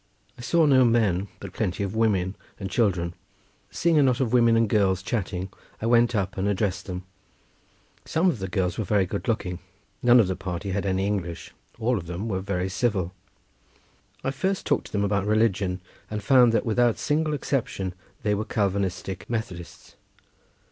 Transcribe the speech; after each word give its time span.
I 0.35 0.41
saw 0.41 0.65
no 0.65 0.83
men, 0.83 1.27
but 1.39 1.53
plenty 1.53 1.83
of 1.83 1.93
women 1.95 2.35
and 2.59 2.71
children. 2.71 3.13
Seeing 3.69 3.99
a 3.99 4.01
knot 4.01 4.19
of 4.19 4.33
women 4.33 4.57
and 4.57 4.67
girls 4.67 5.03
chatting 5.03 5.49
I 5.79 5.85
went 5.85 6.15
up 6.15 6.37
and 6.39 6.47
addressed 6.47 6.87
them—some 6.87 8.27
of 8.27 8.39
the 8.39 8.47
girls 8.47 8.79
were 8.79 8.83
very 8.83 9.05
good 9.05 9.27
looking—none 9.27 10.19
of 10.19 10.25
the 10.27 10.35
party 10.35 10.71
had 10.71 10.87
any 10.87 11.05
English; 11.05 11.53
all 11.77 11.99
of 11.99 12.07
them 12.07 12.27
were 12.27 12.39
very 12.41 12.67
civil. 12.67 13.13
I 14.23 14.31
first 14.31 14.65
talked 14.65 14.87
to 14.87 14.91
them 14.91 15.03
about 15.03 15.27
religion, 15.27 15.81
and 16.09 16.23
found 16.23 16.51
that 16.51 16.65
without 16.65 16.95
a 16.95 16.97
single 16.97 17.35
exception 17.35 17.93
they 18.23 18.33
were 18.33 18.43
Calvinistic 18.45 19.29
Methodists. 19.29 19.97